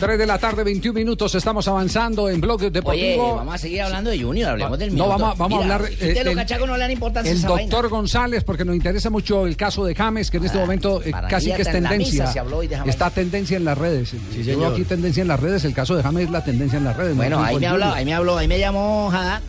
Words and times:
3 0.00 0.18
de 0.18 0.26
la 0.26 0.38
tarde, 0.38 0.64
21 0.64 0.94
minutos, 0.94 1.34
estamos 1.34 1.68
avanzando 1.68 2.28
en 2.30 2.40
Blog 2.40 2.60
Deportivo. 2.72 3.22
Oye, 3.24 3.36
vamos 3.36 3.54
a 3.54 3.58
seguir 3.58 3.82
hablando 3.82 4.10
de 4.10 4.20
Junior, 4.22 4.50
hablemos 4.52 4.78
del 4.78 4.88
No, 4.88 4.94
minuto. 5.04 5.10
vamos, 5.10 5.30
a- 5.30 5.34
vamos 5.38 5.58
a 5.58 5.62
hablar. 5.62 5.82
ustedes 5.82 6.16
eh, 6.16 6.24
los 6.24 6.32
el- 6.32 6.36
cachacos 6.38 6.66
no 6.66 6.74
le 6.74 6.80
dan 6.80 6.90
importancia 6.90 7.30
el 7.32 7.38
esa 7.38 7.48
doctor 7.48 7.82
vaina. 7.82 7.88
González, 7.88 8.44
porque 8.44 8.64
nos 8.64 8.74
interesa 8.74 9.10
mucho 9.10 9.46
el 9.46 9.56
caso 9.56 9.84
de 9.84 9.94
James, 9.94 10.30
que 10.30 10.38
en 10.38 10.44
este 10.46 10.58
Ah, 10.58 10.60
momento 10.62 11.02
eh, 11.04 11.12
casi 11.28 11.52
que 11.52 11.62
es 11.62 11.70
tendencia. 11.70 12.26
se 12.28 12.38
habló. 12.38 12.62
Está 12.62 13.10
tendencia 13.10 13.56
en 13.58 13.64
las 13.64 13.76
redes. 13.76 14.12
Yo 14.12 14.58
veo 14.58 14.68
aquí 14.68 14.84
tendencia 14.84 15.20
en 15.20 15.28
las 15.28 15.38
redes. 15.38 15.64
El 15.64 15.74
caso 15.74 15.94
de 15.96 16.02
James 16.02 16.24
es 16.24 16.30
la 16.30 16.42
tendencia 16.42 16.78
en 16.78 16.84
las 16.84 16.96
redes. 16.96 17.14
Bueno, 17.16 17.38
no 17.38 17.44
ahí 17.44 17.58
me 17.58 17.66
habló, 17.66 17.86
ahí 17.92 18.04
me 18.04 18.14
habló, 18.14 18.38
ahí 18.38 18.48
me 18.48 18.58
llamó 18.58 19.10
Haddad. 19.12 19.40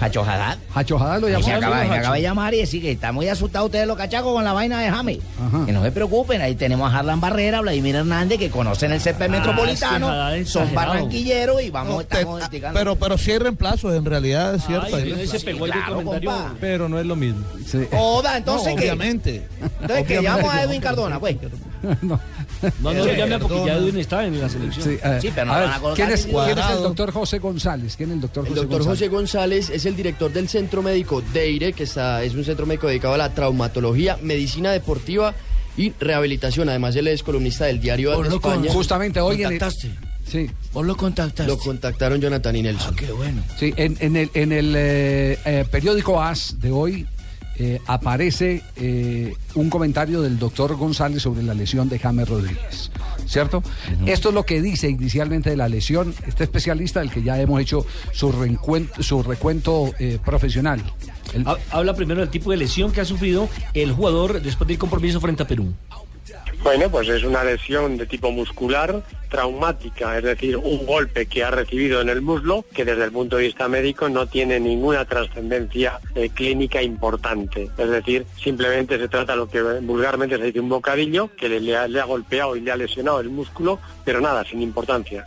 Hacho 0.00 0.22
Haddad. 0.22 0.58
Hacho 0.74 0.98
Haddad 0.98 1.20
lo 1.20 1.28
llamó. 1.28 1.46
me 1.46 1.52
acaba, 1.54 1.82
acaba 1.82 2.14
de 2.16 2.22
llamar 2.22 2.54
y 2.54 2.58
decir 2.58 2.80
que 2.82 2.92
está 2.92 3.12
muy 3.12 3.28
asustado 3.28 3.66
ustedes 3.66 3.86
los 3.86 3.96
cachacos 3.96 4.32
con 4.32 4.44
la 4.44 4.52
vaina 4.52 4.80
de 4.80 4.90
James. 4.90 5.18
Ajá. 5.46 5.66
Que 5.66 5.72
no 5.72 5.82
se 5.82 5.92
preocupen, 5.92 6.40
ahí 6.40 6.54
tenemos 6.54 6.92
a 6.92 6.98
Harlan 6.98 7.20
Barrera, 7.20 7.60
Vladimir 7.60 7.96
Hernández, 7.96 8.38
que 8.38 8.50
conocen 8.50 8.92
el 8.92 9.00
CP 9.00 9.28
metropolitano, 9.28 10.08
Haddad 10.08 10.36
es 10.36 10.48
son 10.50 10.72
barranquilleros 10.74 11.62
y 11.62 11.70
vamos, 11.70 11.94
No, 11.96 12.04
te- 12.04 12.16
estamos 12.18 12.42
indicando- 12.44 12.78
pero, 12.78 12.96
pero 12.96 13.18
sí 13.18 13.32
hay 13.32 13.38
reemplazos, 13.38 13.94
en 13.94 14.04
realidad 14.04 14.54
es 14.54 14.64
cierto. 14.64 14.86
Ay, 14.86 14.94
hay 14.94 15.00
no 15.00 15.16
reemplazos. 15.16 15.40
se 15.40 15.46
pegó 15.46 15.66
Sí, 15.66 15.72
algún 15.72 16.02
claro, 16.04 16.04
compa. 16.36 16.54
pero 16.60 16.88
no 16.88 16.98
es 16.98 17.06
lo 17.06 17.16
mismo. 17.16 17.44
Sí. 17.66 17.86
No, 17.92 18.22
entonces 18.36 18.74
que, 18.74 18.80
obviamente. 18.80 19.46
entonces 19.80 20.06
que 20.06 20.20
llamo 20.22 20.50
a 20.50 20.62
Edwin 20.62 20.80
no. 20.80 20.86
Cardona, 20.86 21.20
pues. 21.20 21.36
No. 22.02 22.18
No, 22.80 22.92
no 22.92 23.04
lo 23.04 23.12
llame 23.12 23.38
porque 23.38 23.64
ya. 23.66 23.76
Edwin 23.76 23.98
está 23.98 24.24
en 24.26 24.40
la 24.40 24.48
selección. 24.48 24.84
Sí, 24.84 24.98
eh, 25.02 25.18
Sí, 25.20 25.30
pero 25.34 25.46
no 25.46 25.52
a 25.52 25.56
van 25.60 25.64
ver, 25.68 25.76
a 25.76 25.80
colocar 25.80 25.96
¿quién, 26.06 26.10
es, 26.18 26.26
quién 26.26 26.58
es 26.58 26.70
el 26.70 26.82
doctor 26.82 27.12
José 27.12 27.38
González? 27.38 27.96
¿Quién 27.96 28.10
es 28.10 28.14
el 28.16 28.20
doctor 28.20 28.44
El 28.44 28.48
José 28.50 28.60
doctor 28.62 28.78
González? 28.78 28.98
José 28.98 29.08
González 29.08 29.70
es 29.70 29.86
el 29.86 29.96
director 29.96 30.32
del 30.32 30.48
Centro 30.48 30.82
Médico 30.82 31.22
DEIRE, 31.32 31.72
que 31.72 31.84
está, 31.84 32.22
es 32.22 32.34
un 32.34 32.44
centro 32.44 32.66
médico 32.66 32.86
dedicado 32.88 33.14
a 33.14 33.18
la 33.18 33.30
traumatología, 33.34 34.18
medicina 34.22 34.72
deportiva 34.72 35.34
y 35.76 35.92
rehabilitación. 36.00 36.68
Además, 36.68 36.96
él 36.96 37.06
es 37.08 37.22
columnista 37.22 37.66
del 37.66 37.80
diario 37.80 38.14
Por 38.14 38.28
de 38.28 38.34
España. 38.34 38.72
Justamente 38.72 39.20
hoy 39.20 39.36
en 39.36 39.52
el, 39.52 39.58
¿Contactaste? 39.58 39.90
sí, 40.26 40.50
¿Vos 40.72 40.84
lo 40.84 40.96
contactaste? 40.96 41.50
Lo 41.50 41.58
contactaron 41.58 42.20
Jonathan 42.20 42.56
y 42.56 42.62
Nelson. 42.62 42.94
Ah, 42.94 42.96
qué 42.98 43.12
bueno. 43.12 43.42
Sí, 43.58 43.72
en, 43.76 43.96
en 44.00 44.16
el, 44.16 44.30
en 44.34 44.52
el 44.52 44.74
eh, 44.76 45.38
eh, 45.44 45.64
periódico 45.70 46.20
AS 46.20 46.56
de 46.60 46.70
hoy 46.72 47.06
eh, 47.58 47.80
aparece 47.86 48.62
eh, 48.76 49.34
un 49.54 49.68
comentario 49.70 50.20
del 50.22 50.38
doctor 50.38 50.76
González 50.76 51.22
sobre 51.22 51.42
la 51.42 51.54
lesión 51.54 51.88
de 51.88 51.98
James 51.98 52.28
Rodríguez. 52.28 52.90
¿Cierto? 53.26 53.62
Esto 54.06 54.28
es 54.30 54.34
lo 54.34 54.44
que 54.46 54.62
dice 54.62 54.88
inicialmente 54.88 55.50
de 55.50 55.56
la 55.56 55.68
lesión 55.68 56.14
este 56.26 56.44
especialista 56.44 57.00
del 57.00 57.10
que 57.10 57.22
ya 57.22 57.38
hemos 57.38 57.60
hecho 57.60 57.84
su, 58.12 58.32
su 59.00 59.22
recuento 59.22 59.92
eh, 59.98 60.18
profesional. 60.24 60.80
El- 61.34 61.44
Habla 61.70 61.94
primero 61.94 62.20
del 62.20 62.30
tipo 62.30 62.50
de 62.50 62.56
lesión 62.56 62.90
que 62.90 63.02
ha 63.02 63.04
sufrido 63.04 63.48
el 63.74 63.92
jugador 63.92 64.40
después 64.40 64.66
del 64.66 64.78
compromiso 64.78 65.20
frente 65.20 65.42
a 65.42 65.46
Perú. 65.46 65.74
Bueno, 66.62 66.90
pues 66.90 67.08
es 67.08 67.22
una 67.24 67.44
lesión 67.44 67.96
de 67.96 68.06
tipo 68.06 68.30
muscular 68.30 69.02
traumática, 69.30 70.16
es 70.18 70.24
decir, 70.24 70.56
un 70.56 70.84
golpe 70.86 71.26
que 71.26 71.44
ha 71.44 71.50
recibido 71.50 72.00
en 72.00 72.08
el 72.08 72.20
muslo 72.22 72.64
que 72.74 72.84
desde 72.84 73.04
el 73.04 73.12
punto 73.12 73.36
de 73.36 73.44
vista 73.44 73.68
médico 73.68 74.08
no 74.08 74.26
tiene 74.26 74.58
ninguna 74.58 75.04
trascendencia 75.04 76.00
eh, 76.14 76.30
clínica 76.30 76.82
importante. 76.82 77.68
Es 77.76 77.90
decir, 77.90 78.26
simplemente 78.42 78.98
se 78.98 79.08
trata 79.08 79.32
de 79.32 79.38
lo 79.38 79.48
que 79.48 79.62
vulgarmente 79.62 80.36
se 80.38 80.44
dice 80.44 80.60
un 80.60 80.68
bocadillo 80.68 81.30
que 81.36 81.48
le, 81.48 81.60
le 81.60 81.76
ha, 81.76 81.86
le 81.88 82.00
ha 82.00 82.04
golpeado 82.04 82.56
y 82.56 82.60
le 82.60 82.72
ha 82.72 82.76
lesionado 82.76 83.20
el 83.20 83.28
músculo, 83.30 83.78
pero 84.04 84.20
nada, 84.20 84.44
sin 84.44 84.62
importancia. 84.62 85.24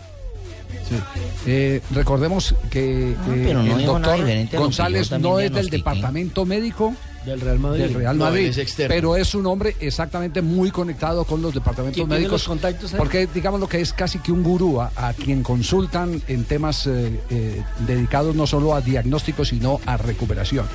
eh, 1.45 1.81
recordemos 1.91 2.55
que 2.69 3.15
Ah, 3.19 3.33
pero 3.45 3.63
no 3.63 3.77
el 3.79 3.85
doctor 3.85 4.19
González 4.53 5.11
no 5.11 5.39
es 5.39 5.51
del 5.53 5.69
departamento 5.69 6.45
médico 6.45 6.95
Del 7.25 7.39
Real 7.39 7.59
Madrid. 7.59 7.83
del 7.83 7.93
Real 7.93 8.17
No, 8.17 8.25
Madrid, 8.25 8.57
es 8.57 8.75
pero 8.87 9.15
es 9.15 9.35
un 9.35 9.45
hombre 9.45 9.75
exactamente 9.79 10.41
muy 10.41 10.71
conectado 10.71 11.23
con 11.23 11.41
los 11.41 11.53
departamentos 11.53 11.95
¿Quién 11.95 12.07
tiene 12.07 12.21
médicos. 12.21 12.41
los 12.41 12.47
contactos 12.47 12.93
porque 12.97 13.27
digamos 13.33 13.59
lo 13.59 13.67
que 13.69 13.79
es 13.79 13.93
casi 13.93 14.17
que 14.19 14.31
un 14.31 14.41
gurú 14.41 14.81
a, 14.81 14.91
a 14.95 15.13
quien 15.13 15.43
consultan 15.43 16.21
en 16.27 16.45
temas 16.45 16.87
eh, 16.87 17.19
eh, 17.29 17.63
dedicados 17.85 18.35
no 18.35 18.47
solo 18.47 18.73
a 18.73 18.81
diagnóstico 18.81 19.45
sino 19.45 19.79
a 19.85 19.97
recuperación. 19.97 20.65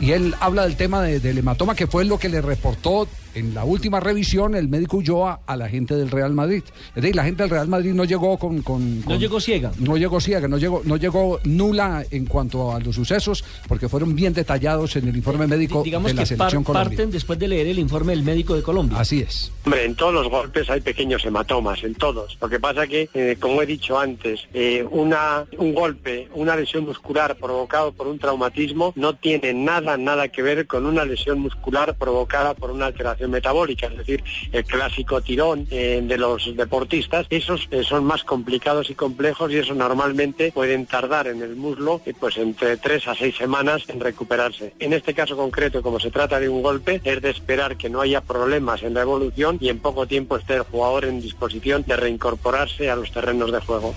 Y 0.00 0.12
él 0.12 0.34
habla 0.40 0.62
del 0.62 0.76
tema 0.76 1.02
de- 1.02 1.18
del 1.18 1.38
hematoma 1.38 1.74
que 1.74 1.88
fue 1.88 2.04
lo 2.04 2.18
que 2.18 2.28
le 2.28 2.40
reportó 2.40 3.08
en 3.34 3.54
la 3.54 3.64
última 3.64 4.00
revisión 4.00 4.54
el 4.54 4.68
médico 4.68 4.98
Ulloa 4.98 5.40
a 5.46 5.56
la 5.56 5.68
gente 5.68 5.94
del 5.94 6.10
Real 6.10 6.32
Madrid. 6.32 6.62
Es 6.88 7.02
decir, 7.02 7.14
la 7.16 7.24
gente 7.24 7.42
del 7.42 7.50
Real 7.50 7.68
Madrid 7.68 7.92
no 7.92 8.04
llegó 8.04 8.38
con, 8.38 8.62
con- 8.62 9.00
No 9.00 9.04
con- 9.06 9.18
llegó 9.18 9.40
ciega. 9.40 9.70
no 9.78 9.96
llegó 9.96 10.20
ciega, 10.20 10.48
no 10.48 10.58
llegó, 10.58 10.82
no 10.84 10.96
llegó 10.96 11.40
nula 11.44 12.04
en 12.10 12.26
cuanto 12.26 12.72
a 12.74 12.80
los 12.80 12.94
sucesos, 12.94 13.44
porque 13.68 13.88
fueron 13.88 14.14
bien 14.14 14.32
detallados 14.32 14.96
en 14.96 15.08
el 15.08 15.16
informe 15.16 15.46
médico 15.46 15.82
Digamos 15.82 16.10
de 16.10 16.14
la 16.14 16.22
que 16.24 16.36
par- 16.36 16.50
selección 16.50 16.64
colombiana. 16.64 16.90
parten 16.96 17.10
después 17.10 17.38
de 17.38 17.48
leer 17.48 17.66
el 17.68 17.78
informe 17.78 18.12
del 18.12 18.22
médico 18.22 18.54
de 18.54 18.62
Colombia. 18.62 18.98
Así 18.98 19.20
es. 19.20 19.52
Hombre, 19.64 19.84
en 19.84 19.94
todos 19.94 20.14
los 20.14 20.28
golpes 20.28 20.68
hay 20.70 20.80
pequeños 20.80 21.24
hematomas, 21.24 21.82
en 21.84 21.94
todos. 21.94 22.38
Lo 22.40 22.48
que 22.48 22.58
pasa 22.60 22.86
que, 22.86 23.08
eh, 23.14 23.36
como 23.40 23.62
he 23.62 23.66
dicho 23.66 23.98
antes, 23.98 24.40
eh, 24.54 24.84
una, 24.90 25.44
un 25.58 25.74
golpe, 25.74 26.28
una 26.34 26.56
lesión 26.56 26.84
muscular 26.84 27.36
provocado 27.36 27.92
por 27.92 28.06
un 28.06 28.18
traumatismo 28.18 28.92
no 28.96 29.14
tiene 29.14 29.52
nada, 29.52 29.96
nada 29.96 30.28
que 30.28 30.42
ver 30.42 30.66
con 30.66 30.86
una 30.86 31.04
lesión 31.04 31.40
muscular 31.40 31.96
provocada 31.96 32.54
por 32.54 32.70
una 32.70 32.86
alteración 32.86 33.17
metabólica, 33.26 33.86
es 33.86 33.96
decir, 33.98 34.22
el 34.52 34.64
clásico 34.64 35.20
tirón 35.20 35.66
eh, 35.70 36.00
de 36.02 36.18
los 36.18 36.54
deportistas. 36.56 37.26
Esos 37.30 37.66
eh, 37.70 37.82
son 37.82 38.04
más 38.04 38.24
complicados 38.24 38.90
y 38.90 38.94
complejos 38.94 39.50
y 39.50 39.56
eso 39.56 39.74
normalmente 39.74 40.52
pueden 40.52 40.86
tardar 40.86 41.26
en 41.26 41.42
el 41.42 41.56
muslo 41.56 42.00
eh, 42.06 42.14
pues 42.18 42.36
entre 42.36 42.76
tres 42.76 43.08
a 43.08 43.14
seis 43.14 43.36
semanas 43.36 43.82
en 43.88 44.00
recuperarse. 44.00 44.74
En 44.78 44.92
este 44.92 45.14
caso 45.14 45.36
concreto, 45.36 45.82
como 45.82 45.98
se 45.98 46.10
trata 46.10 46.38
de 46.38 46.48
un 46.48 46.62
golpe, 46.62 47.00
es 47.04 47.22
de 47.22 47.30
esperar 47.30 47.76
que 47.76 47.90
no 47.90 48.00
haya 48.00 48.20
problemas 48.20 48.82
en 48.82 48.94
la 48.94 49.02
evolución 49.02 49.58
y 49.60 49.68
en 49.68 49.78
poco 49.78 50.06
tiempo 50.06 50.36
esté 50.36 50.54
el 50.54 50.62
jugador 50.62 51.04
en 51.04 51.20
disposición 51.20 51.84
de 51.86 51.96
reincorporarse 51.96 52.90
a 52.90 52.96
los 52.96 53.10
terrenos 53.10 53.52
de 53.52 53.60
juego. 53.60 53.94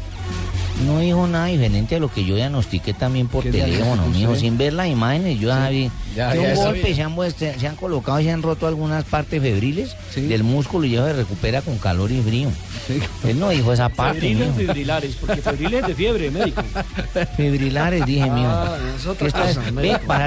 No 0.86 1.00
dijo 1.00 1.28
nada 1.28 1.46
diferente 1.46 1.96
a 1.96 2.00
lo 2.00 2.10
que 2.12 2.26
yo 2.26 2.36
diagnostiqué 2.36 2.94
también 2.94 3.28
por 3.28 3.44
¿Qué 3.44 3.52
teléfono, 3.52 4.08
mijo. 4.08 4.36
Sin 4.36 4.58
ver 4.58 4.74
las 4.74 4.88
imágenes, 4.88 5.40
yo 5.40 5.50
ya 5.50 5.70
vi 5.70 5.92
Ya, 6.16 6.32
que 6.32 6.42
ya 6.42 6.50
un 6.50 6.56
golpe 6.56 6.96
se 6.96 7.02
han, 7.04 7.12
muestra- 7.16 7.58
se 7.60 7.68
han 7.68 7.76
colocado 7.76 8.20
y 8.20 8.24
se 8.26 8.32
han 8.32 8.42
roto 8.42 8.68
algunas 8.68 9.04
partes 9.06 9.42
febriles 9.42 9.96
Sí. 10.14 10.22
del 10.22 10.44
músculo 10.44 10.86
y 10.86 10.96
eso 10.96 11.06
se 11.06 11.14
recupera 11.14 11.62
con 11.62 11.78
calor 11.78 12.12
y 12.12 12.22
frío. 12.22 12.50
Sí. 12.88 13.00
Él 13.28 13.40
no 13.40 13.50
dijo 13.50 13.72
esa 13.72 13.90
parte, 13.90 14.22
Febriles, 14.22 14.48
mijo. 14.48 14.60
fibrilares, 14.60 15.16
porque 15.16 15.42
febriles 15.42 15.88
de 15.88 15.96
fiebre, 15.96 16.32
médico. 16.32 16.64
Febrilares, 17.38 18.06
dije, 18.06 18.30
mijo. 18.30 18.48
Ah, 18.50 18.78
es 18.98 19.06
otra 19.06 19.20
¿Qué 19.20 19.28
estás- 19.28 19.58
cosa, 19.58 19.72
Ve, 19.72 19.82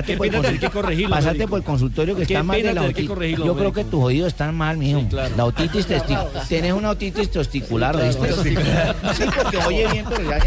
Qué 0.07 0.17
por, 0.17 0.27
el 0.27 0.31
pena 0.33 0.43
tener 0.43 0.61
que 0.61 0.67
consul- 0.69 0.73
corregirlo, 0.73 1.11
pásate 1.17 1.33
médico. 1.35 1.51
por 1.51 1.59
el 1.59 1.65
consultorio 1.65 2.17
que 2.17 2.23
está 2.23 2.43
mal 2.43 2.63
de 2.63 2.73
la 2.75 2.83
otitis. 2.83 3.37
Yo 3.39 3.57
creo 3.57 3.73
que 3.73 3.85
tus 3.85 4.03
oídos 4.03 4.29
están 4.29 4.55
mal, 4.55 4.77
mijo. 4.79 5.01
Sí, 5.01 5.07
claro. 5.11 5.35
La 5.37 5.45
otitis 5.47 5.87
testicular. 5.87 6.29
Tienes 6.49 6.73
una 6.73 6.91
otitis 6.91 7.31
testicular, 7.31 7.97
Sí. 8.13 8.19
¿oíste? 8.21 8.55
Sí, 9.17 9.25
porque 9.37 9.57
oye 9.59 9.87
bien, 9.93 10.05
pero 10.09 10.23
ya... 10.31 10.39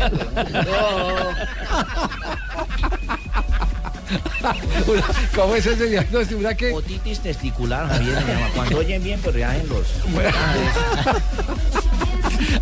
¿Cómo 5.35 5.55
es 5.55 5.65
ese 5.65 5.89
diagnóstico? 5.89 6.39
¿Verdad 6.41 6.55
que 6.57 6.71
Otitis 6.71 7.19
testicular, 7.19 7.87
Javier. 7.89 8.17
Cuando 8.55 8.77
oyen 8.77 9.03
bien, 9.03 9.19
pero 9.23 9.37
ya 9.37 9.57
en 9.57 9.67
los... 9.69 9.87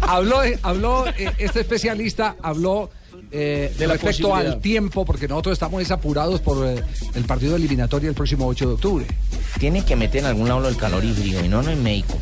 habló, 0.02 0.42
habló 0.64 1.08
eh, 1.08 1.32
este 1.38 1.60
especialista 1.62 2.36
habló 2.42 2.90
eh, 3.32 3.74
De 3.78 3.88
respecto 3.88 4.36
al 4.36 4.60
tiempo, 4.60 5.06
porque 5.06 5.28
nosotros 5.28 5.54
estamos 5.54 5.80
desapurados 5.80 6.42
por 6.42 6.66
eh, 6.68 6.82
el 7.16 7.26
partido 7.26 7.56
eliminatorio 7.56 8.10
el 8.10 8.16
próximo 8.16 8.48
8 8.48 8.68
de 8.68 8.74
octubre. 8.74 9.06
Tienen 9.60 9.84
que 9.84 9.96
meter 9.96 10.22
en 10.22 10.28
algún 10.28 10.48
lado 10.48 10.62
lo 10.62 10.68
del 10.68 10.78
calor 10.78 11.04
y 11.04 11.12
frío, 11.12 11.44
y 11.44 11.48
no, 11.48 11.62
no 11.62 11.72
es 11.72 11.78
médico. 11.78 12.18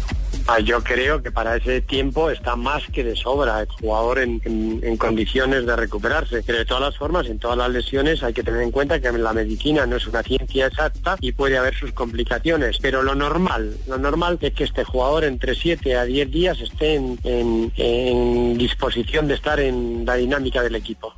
Ah, 0.46 0.60
yo 0.60 0.84
creo 0.84 1.24
que 1.24 1.32
para 1.32 1.56
ese 1.56 1.80
tiempo 1.82 2.30
está 2.30 2.56
más 2.58 2.84
que 2.92 3.04
de 3.04 3.16
sobra 3.16 3.62
el 3.62 3.68
jugador 3.68 4.20
en, 4.20 4.98
condiciones 4.98 5.66
de 5.66 5.76
recuperarse. 5.76 6.44
Pero 6.46 6.58
de 6.60 6.66
todas 6.66 6.84
las 6.84 6.98
formas, 6.98 7.28
en 7.28 7.40
todas 7.40 7.58
las 7.58 7.70
lesiones 7.70 8.22
hay 8.24 8.34
que 8.34 8.44
tener 8.44 8.62
en 8.62 8.72
cuenta 8.72 9.00
que 9.00 9.12
la 9.14 9.32
medicina 9.34 9.86
no 9.86 9.96
es 9.96 10.06
una 10.06 10.22
ciencia 10.22 10.68
exacta 10.68 11.16
y 11.22 11.32
puede 11.32 11.58
haber 11.58 11.74
sus 11.76 11.94
complicaciones. 11.94 12.78
Pero 12.82 13.04
lo 13.04 13.16
normal, 13.16 13.78
lo 13.88 13.98
normal 13.98 14.38
es 14.42 14.54
que 14.54 14.66
este 14.66 14.84
jugador 14.84 15.24
entre 15.24 15.56
7 15.56 15.96
a 15.96 16.04
10 16.04 16.30
días 16.30 16.60
esté 16.60 16.96
en- 16.96 17.72
en 17.78 18.58
disposición 18.58 19.28
de 19.30 19.36
estar 19.36 19.60
en 19.62 20.06
la 20.06 20.16
dinámica 20.16 20.62
del 20.62 20.76
equipo. 20.76 21.14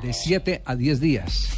De 0.00 0.12
7 0.12 0.62
a 0.64 0.76
10 0.76 1.00
días. 1.00 1.48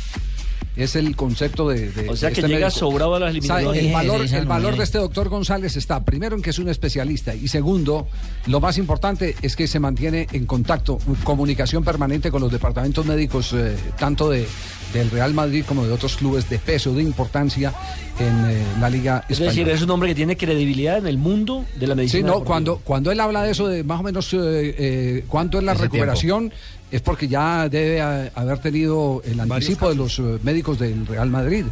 Es 0.77 0.95
el 0.95 1.17
concepto 1.17 1.69
de. 1.69 1.91
de- 1.91 2.09
O 2.11 2.17
sea 2.17 2.29
de 2.29 2.35
que 2.35 2.41
este 2.43 2.53
llega 2.53 2.67
médico. 2.67 2.79
sobrado 2.79 3.15
a 3.15 3.21
las 3.21 3.31
eliminatorias. 3.31 3.85
El 3.85 3.93
valor, 3.93 4.21
Esa 4.23 4.39
el 4.39 4.47
valor 4.47 4.77
de 4.77 4.85
este 4.85 4.99
doctor 4.99 5.29
González 5.31 5.75
está, 5.77 6.05
primero, 6.05 6.37
en 6.37 6.43
que 6.43 6.51
es 6.51 6.59
un 6.59 6.69
especialista. 6.69 7.35
Y 7.35 7.49
segundo, 7.49 8.07
lo 8.47 8.61
más 8.61 8.77
importante 8.79 9.35
es 9.41 9.57
que 9.57 9.67
se 9.67 9.81
mantiene 9.81 10.27
en 10.33 10.45
contacto, 10.47 10.99
comunicación 11.25 11.83
permanente 11.83 12.31
con 12.31 12.43
los 12.43 12.53
departamentos 12.53 13.07
médicos, 13.07 13.53
eh, 13.55 13.75
tanto 13.99 14.29
de, 14.31 14.47
del 14.93 15.11
Real 15.11 15.35
Madrid 15.35 15.65
como 15.67 15.85
de 15.87 15.93
otros 15.93 16.17
clubes 16.17 16.49
de 16.49 16.59
peso, 16.59 16.95
de 16.95 17.03
importancia 17.03 17.73
en 18.19 18.51
eh, 18.51 18.65
la 18.81 18.89
Liga 18.89 19.25
Es 19.29 19.33
Española. 19.41 19.51
decir, 19.51 19.69
es 19.69 19.83
un 19.83 19.91
hombre 19.91 20.09
que 20.11 20.15
tiene 20.15 20.37
credibilidad 20.37 20.99
en 20.99 21.07
el 21.07 21.19
mundo 21.19 21.65
de 21.79 21.87
la 21.87 21.95
medicina. 21.95 22.21
Sí, 22.21 22.27
no, 22.39 22.45
cuando, 22.45 22.79
cuando 22.79 23.11
él 23.11 23.21
habla 23.21 23.43
de 23.43 23.51
eso, 23.51 23.69
de 23.69 23.85
más 23.85 24.01
o 24.01 24.03
menos 24.03 24.33
eh, 24.33 24.37
eh, 24.39 25.25
cuánto 25.29 25.59
es 25.59 25.65
la 25.65 25.73
Ese 25.73 25.83
recuperación, 25.83 26.53
es 26.91 27.01
porque 27.03 27.29
ya 27.29 27.69
debe 27.69 28.01
haber 28.01 28.59
tenido 28.59 29.21
el 29.25 29.39
anticipo 29.41 29.89
de 29.89 29.97
los 29.97 30.19
eh, 30.19 30.39
médicos 30.43 30.79
del 30.79 31.07
Real 31.07 31.29
Madrid. 31.31 31.65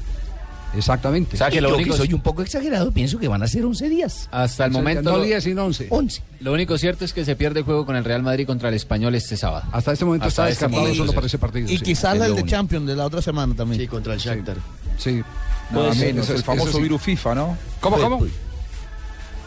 Exactamente. 0.77 1.37
O 1.37 1.39
sea 1.39 1.51
que 1.51 1.61
lo 1.61 1.71
yo 1.71 1.77
único 1.77 1.93
que 1.93 1.99
soy 1.99 2.13
un 2.13 2.21
poco 2.21 2.43
exagerado, 2.43 2.91
pienso 2.93 3.19
que 3.19 3.29
van 3.29 3.43
a 3.43 3.47
ser 3.47 3.65
11 3.65 3.89
días. 3.89 4.29
Hasta 4.31 4.65
el 4.67 4.71
O 4.71 4.75
sea, 4.75 4.81
momento, 4.81 5.11
No 5.11 5.19
lo, 5.19 5.23
10 5.25 5.45
sino 5.45 5.65
11. 5.65 5.87
11. 5.91 6.23
lo 6.41 6.53
único 6.53 6.77
cierto 6.79 7.05
es 7.05 7.13
que 7.13 7.25
se 7.25 7.37
pierde 7.37 7.61
el 7.61 7.65
juego 7.65 7.87
con 7.87 7.97
el 7.97 8.05
Real 8.05 8.23
Madrid 8.23 8.47
contra 8.47 8.69
el 8.69 8.75
Español 8.75 9.15
este 9.15 9.37
sábado. 9.37 9.65
Hasta 9.73 9.93
este 9.93 10.05
momento 10.05 10.27
Hasta 10.27 10.49
está 10.49 10.53
este 10.53 10.65
descartado 10.65 10.81
momento, 10.83 10.99
solo 10.99 11.11
sí. 11.11 11.15
para 11.15 11.27
ese 11.27 11.39
partido. 11.39 11.71
Y 11.71 11.79
sí. 11.79 11.85
quizás 11.85 12.17
es 12.17 12.21
el 12.23 12.27
de 12.27 12.33
único. 12.33 12.49
Champions 12.49 12.87
de 12.87 12.97
la 12.97 13.07
otra 13.07 13.23
semana 13.23 13.55
también. 13.55 13.81
Sí, 13.81 13.89
contra 13.89 14.15
el 14.15 14.21
Shakhtar. 14.21 14.57
Sí. 14.99 15.23
No, 15.71 15.91
es 15.91 16.01
el 16.03 16.43
famoso 16.43 16.73
sí. 16.73 16.83
virus 16.83 17.03
FIFA, 17.03 17.35
¿no? 17.35 17.57
¿Cómo, 17.81 17.99
cómo? 17.99 18.27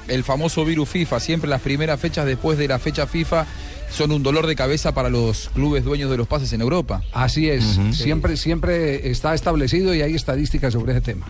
El 0.08 0.24
famoso 0.24 0.64
virus 0.66 0.90
FIFA. 0.90 1.20
Siempre 1.20 1.50
las 1.50 1.62
primeras 1.62 2.00
fechas 2.00 2.26
después 2.26 2.58
de 2.58 2.68
la 2.68 2.80
fecha 2.80 3.06
FIFA 3.08 3.46
son 3.90 4.12
un 4.12 4.24
dolor 4.24 4.48
de 4.48 4.56
cabeza 4.56 4.94
para 4.94 5.10
los 5.10 5.50
clubes 5.54 5.84
dueños 5.84 6.10
de 6.12 6.18
los 6.18 6.28
pases 6.28 6.54
en 6.54 6.62
Europa. 6.62 7.04
Así 7.14 7.50
es. 7.50 7.80
Siempre, 7.92 8.38
siempre 8.38 9.10
está 9.10 9.34
establecido 9.34 9.94
y 9.94 10.02
hay 10.02 10.16
estadísticas 10.16 10.74
sobre 10.74 10.94
ese 10.94 11.02
tema. 11.02 11.26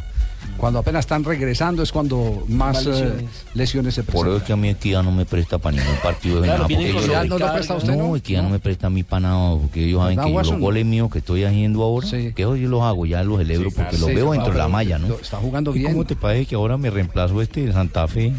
Cuando 0.57 0.79
apenas 0.79 1.01
están 1.01 1.23
regresando 1.23 1.83
es 1.83 1.91
cuando 1.91 2.43
más 2.47 2.85
eh, 2.87 3.25
lesiones. 3.53 3.93
se 3.93 4.03
Por 4.03 4.15
eso 4.15 4.21
presentan. 4.23 4.37
es 4.37 4.43
que 4.43 4.53
a 4.53 4.55
mí 4.55 4.69
Equidad 4.69 5.03
no 5.03 5.11
me 5.11 5.25
presta 5.25 5.57
para 5.59 5.77
ningún 5.77 5.95
partido 6.01 6.37
de 6.41 6.47
Claro, 6.47 6.57
nada. 6.63 6.67
viene 6.67 6.83
porque 6.85 6.93
con 6.95 7.03
ellos- 7.03 7.13
¿Ya 7.13 7.21
de 7.23 7.29
no 7.29 7.35
lo 7.35 7.39
carga. 7.39 7.53
presta 7.55 7.75
usted, 7.75 7.95
no? 7.95 8.07
No, 8.07 8.15
Equidad 8.15 8.43
no 8.43 8.49
me 8.49 8.59
presta 8.59 8.87
a 8.87 8.89
mí 8.89 9.03
para 9.03 9.19
nada, 9.21 9.55
porque 9.57 9.85
ellos 9.85 9.99
saben 10.01 10.15
¿Verdad, 10.17 10.27
que 10.29 10.33
yo 10.33 10.51
los 10.51 10.59
goles 10.59 10.85
míos 10.85 11.09
que 11.11 11.19
estoy 11.19 11.43
haciendo 11.43 11.83
ahora, 11.83 12.07
Sí. 12.07 12.33
que 12.35 12.45
hoy 12.45 12.61
yo 12.61 12.69
los 12.69 12.81
hago, 12.81 13.05
ya 13.05 13.23
los 13.23 13.37
celebro 13.37 13.69
porque 13.71 13.97
los 13.97 14.07
Sí, 14.09 14.15
veo 14.15 14.31
dentro 14.31 14.51
de 14.51 14.57
la 14.57 14.67
malla, 14.67 14.97
¿no? 14.97 15.13
Está 15.15 15.37
jugando 15.37 15.75
¿Y 15.75 15.79
bien. 15.79 15.91
cómo 15.91 16.05
te 16.05 16.15
parece 16.15 16.45
que 16.47 16.55
ahora 16.55 16.77
me 16.77 16.89
reemplazo 16.89 17.39
este 17.41 17.65
de 17.65 17.73
Santa 17.73 18.07
Fe? 18.07 18.33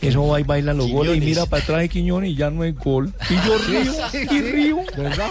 Eso 0.00 0.26
va 0.28 0.38
y 0.40 0.44
bailan 0.44 0.76
los 0.76 0.88
goles 0.90 1.16
y 1.16 1.20
mira 1.20 1.46
para 1.46 1.62
atrás 1.62 1.80
de 1.80 1.88
Quiñones 1.88 2.30
y 2.30 2.36
ya 2.36 2.50
no 2.50 2.62
hay 2.62 2.72
gol. 2.72 3.12
Y 3.30 3.34
yo 3.34 3.58
río, 3.68 3.92
y 4.30 4.40
río, 4.52 4.76
¿Verdad? 4.96 5.28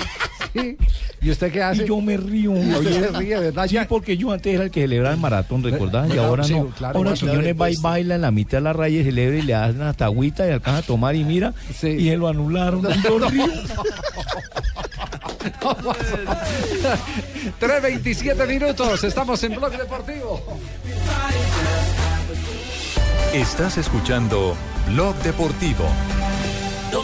Sí. 0.54 0.78
¿Y 1.24 1.32
usted 1.32 1.52
qué 1.54 1.64
hace? 1.64 1.84
y 1.84 1.88
yo 1.88 2.02
me 2.02 2.18
río. 2.18 2.52
Y 2.56 2.60
usted 2.74 2.78
oye. 2.80 3.00
se 3.00 3.08
ríe, 3.18 3.40
¿verdad? 3.40 3.68
Sí, 3.68 3.78
porque 3.88 4.18
yo 4.18 4.32
antes 4.32 4.54
era 4.54 4.66
el 4.66 4.72
que 4.72 4.82
celebraba 4.82 5.16
el 5.16 5.22
maratón, 5.22 5.64
¿recordás? 5.64 6.14
Y 6.14 6.18
ahora 6.18 6.44
Sí, 6.44 6.54
no. 6.54 6.68
claro, 6.68 6.98
ahora 6.98 7.12
Watson. 7.12 7.30
Quiñones 7.30 7.56
va 7.62 7.72
y 7.72 7.76
baila 7.78 8.16
en 8.16 8.22
la 8.22 8.32
mitad 8.32 8.58
de 8.58 8.62
la 8.62 8.74
raya 8.74 9.00
y 9.00 9.04
celebra 9.06 9.38
y 9.38 9.42
le 9.42 9.56
hacen 9.56 9.82
hasta 9.84 10.06
agüita 10.06 10.46
y 10.48 10.52
alcanza 10.52 10.80
a 10.80 10.84
tomar 10.84 11.16
y 11.16 11.24
mira, 11.24 11.54
Sí. 11.80 11.88
y 11.88 12.10
se 12.10 12.18
lo 12.18 12.28
anularon. 12.28 12.82
Yo 13.04 13.20
río. 13.30 13.46
3.27 17.60 18.48
minutos, 18.48 19.04
estamos 19.04 19.42
en 19.44 19.56
Blog 19.56 19.72
Deportivo. 19.78 20.42
Estás 23.34 23.78
escuchando 23.78 24.56
Blog 24.94 25.16
Deportivo. 25.24 25.86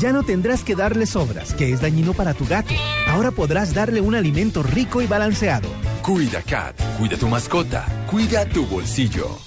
Ya 0.00 0.12
no 0.12 0.22
tendrás 0.22 0.64
que 0.64 0.74
darle 0.74 1.04
sobras, 1.04 1.52
que 1.52 1.74
es 1.74 1.82
dañino 1.82 2.14
para 2.14 2.32
tu 2.32 2.46
gato. 2.46 2.72
Ahora 3.06 3.30
podrás 3.32 3.74
darle 3.74 4.00
un 4.00 4.14
alimento 4.14 4.62
rico 4.62 5.02
y 5.02 5.06
balanceado. 5.06 5.68
Cuida 6.00 6.40
Cat, 6.40 6.74
cuida 6.96 7.18
tu 7.18 7.28
mascota, 7.28 7.84
cuida 8.10 8.46
tu 8.46 8.64
bolsillo. 8.64 9.40